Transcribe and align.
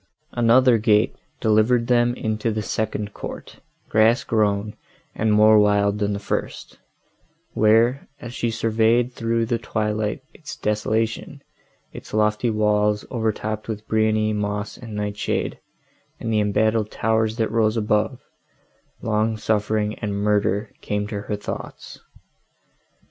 Another 0.31 0.79
gate 0.79 1.15
delivered 1.41 1.85
them 1.85 2.15
into 2.15 2.49
the 2.51 2.63
second 2.63 3.13
court, 3.13 3.59
grass 3.87 4.23
grown, 4.23 4.75
and 5.13 5.31
more 5.31 5.59
wild 5.59 5.99
than 5.99 6.13
the 6.13 6.17
first, 6.19 6.79
where, 7.53 8.07
as 8.19 8.33
she 8.33 8.49
surveyed 8.49 9.13
through 9.13 9.45
the 9.45 9.59
twilight 9.59 10.23
its 10.33 10.55
desolation—its 10.55 12.13
lofty 12.15 12.49
walls, 12.49 13.05
overtopped 13.11 13.67
with 13.67 13.87
briony, 13.87 14.33
moss 14.33 14.75
and 14.75 14.95
nightshade, 14.95 15.59
and 16.19 16.33
the 16.33 16.39
embattled 16.39 16.89
towers 16.89 17.35
that 17.37 17.51
rose 17.51 17.77
above,—long 17.77 19.37
suffering 19.37 19.93
and 19.99 20.15
murder 20.19 20.73
came 20.81 21.05
to 21.05 21.21
her 21.21 21.35
thoughts. 21.35 21.99